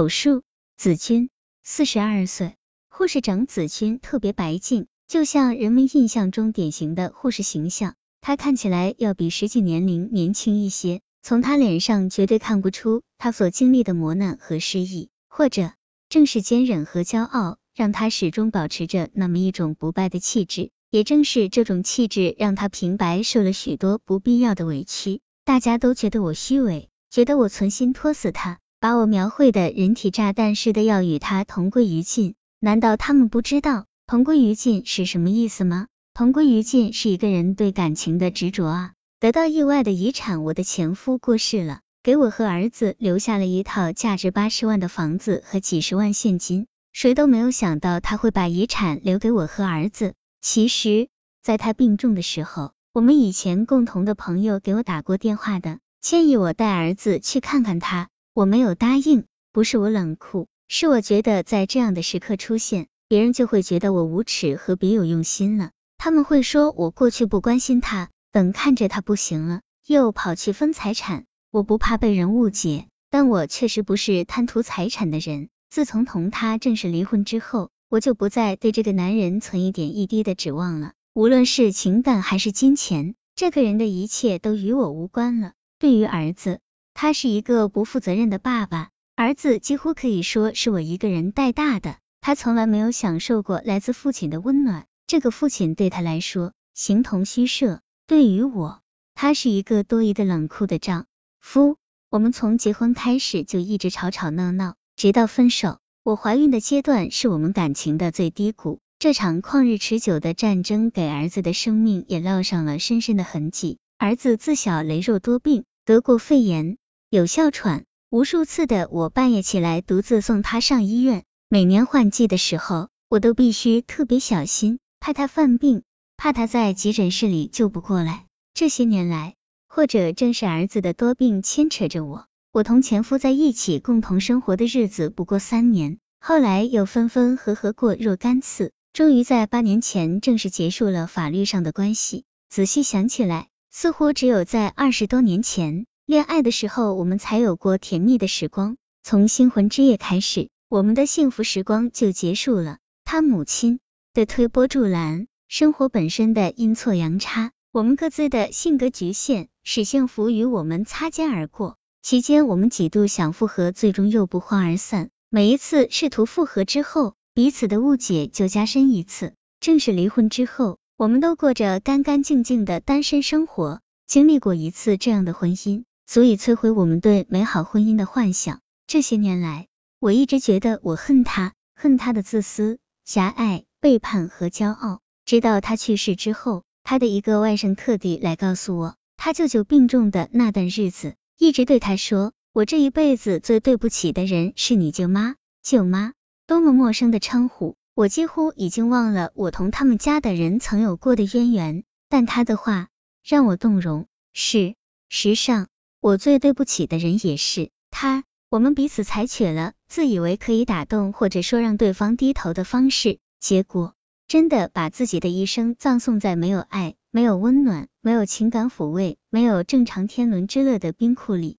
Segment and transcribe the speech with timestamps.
[0.00, 0.42] 手术，
[0.78, 1.28] 子君
[1.62, 2.54] 四十二岁，
[2.88, 7.96] 护士长子君特别白净，就像人们印象中典型的护士形象。
[8.22, 15.74] 他看起来要比实际年龄年轻一些，从他脸上绝对看不出他所经历的磨难和失意，或者
[16.08, 20.70] 正是坚韧和骄傲，让他始终保持着那么一种不败的气质。
[20.88, 25.20] 也正是这种气质，让他平白受了许多不必要的委屈。
[25.44, 32.34] 大家都觉得我虚伪，觉得我存心拖死他，把我描绘的人体炸弹似的，要与他同归于尽。
[32.60, 35.88] 难道他们不知道同归于尽是什么意思吗？
[36.14, 38.92] 同归于尽是一个人对感情的执着啊！
[39.18, 46.66] 得到意外的遗产，我的前夫过世了，给我和儿子留下了一套价值八十万的房子和几十万现金。
[46.94, 50.14] 谁都没有想到他会把遗产留给我和儿子。
[50.40, 51.08] 其实，
[51.42, 59.24] 在他病重的时候，我们以前共同的朋友给我打过电话的，建议我带儿子去看看他，我没有答应。
[59.52, 65.70] 不是我冷酷，是我觉得在这样的时刻出现，别人就会觉得我无耻和别有用心了。
[65.98, 71.24] 他们会说我过去不关心他，等看着他不行了，又跑去分财产。
[71.50, 75.48] 我不怕被人误解，但我确实不是贪图财产的人。
[75.68, 77.70] 自从同他正式离婚之后。
[77.92, 85.54] 我就不再对这个男人存一点一滴的指望了，无论是情感还是金钱，这个人的一切都与我无关了。
[85.80, 86.60] 对于儿子，
[86.94, 97.80] 他是一个不负责任的爸爸，儿子几乎可以说是我一个人带大的，他从来没有享受过来自父亲的温暖，这个父亲对他来说形同虚设。
[98.06, 98.80] 对于我，
[99.14, 101.06] 他是一个多疑的冷酷的丈
[101.40, 101.76] 夫。
[102.10, 105.78] 我们从结婚开始就一直吵吵闹闹，直到分手。
[106.02, 113.78] 我怀孕的阶段是我们感情的最低谷，这场旷日持久的战争给儿子的生命也烙上了深深的痕迹。
[113.96, 116.78] 儿子自小羸弱多病，得过肺炎，
[117.12, 121.24] 有哮喘，无数次的我半夜起来独自送他上医院。
[121.48, 125.82] 每年换季的时候，我都必须特别小心，怕他犯病，
[126.16, 128.26] 怕他在急诊室里救不过来。
[128.54, 129.34] 这些年来，
[129.66, 132.26] 或者正是儿子的多病牵扯着我。
[132.52, 142.22] 我同前夫在一起共同生活的日子不过三年，后来又分分合合过若干次，终于在八年前正式结束了法律上的关系。
[142.48, 148.76] 仔细想起来，似乎只有在二十多年前恋爱的时候，我们才有过甜蜜的时光。
[149.04, 152.78] 从新婚之夜开始，我们的幸福时光就结束了。
[153.04, 153.78] 他母亲
[154.12, 161.76] 的推波助澜，生活本身的阴错阳差，我们各自的性格局限，使幸福与我们擦肩而过。
[162.02, 165.10] 期间，我们几度想复合，最终又不欢而散。
[165.28, 169.34] 每一次试图复合之后，彼此的误解就加深一次。
[169.60, 173.80] 正式离婚之后，我们都过着干干净净的单身生活。
[174.08, 178.62] 经历过一次这样的婚姻，足以摧毁我们对美好婚姻的幻想。
[178.88, 179.68] 这些年来，
[180.00, 184.98] 我一直觉得我恨他，恨他的自私、狭隘、背叛和骄傲。
[185.24, 191.14] 直到他去世之后，他的一个外甥特地来告诉我，他舅舅病重的那段日子。
[191.38, 196.14] 一直对他说：“我这一辈子最对不起的人是你舅妈。”舅妈，
[196.48, 197.76] 多么陌生的称呼！
[197.94, 201.84] 我几乎已经忘了我同他们家的人曾有过的渊源。
[202.08, 202.88] 但他的话
[203.22, 204.08] 让我动容。
[204.32, 204.74] 是，
[205.08, 205.68] 时上
[206.00, 208.24] 我最对不起的人也是他。
[208.48, 213.94] 我们彼此采取了自以为可以打动或者说让对方低头的方式，结果
[214.26, 216.94] 真的把自己的一生葬送在没有爱。
[217.12, 221.58] 没有温暖，没有情感抚慰，没有正常天伦之乐的冰库里。